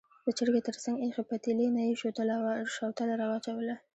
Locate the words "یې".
1.87-1.91